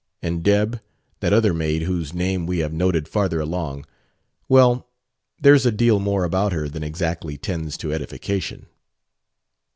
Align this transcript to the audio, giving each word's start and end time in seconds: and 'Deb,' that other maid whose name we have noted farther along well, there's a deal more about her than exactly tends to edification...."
and 0.23 0.41
'Deb,' 0.41 0.81
that 1.19 1.31
other 1.31 1.53
maid 1.53 1.83
whose 1.83 2.11
name 2.11 2.47
we 2.47 2.57
have 2.57 2.73
noted 2.73 3.07
farther 3.07 3.39
along 3.39 3.85
well, 4.49 4.89
there's 5.39 5.63
a 5.63 5.71
deal 5.71 5.99
more 5.99 6.23
about 6.23 6.51
her 6.53 6.67
than 6.67 6.83
exactly 6.83 7.37
tends 7.37 7.77
to 7.77 7.93
edification...." 7.93 8.65